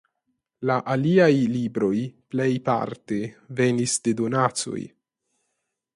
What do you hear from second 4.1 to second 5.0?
donacoj.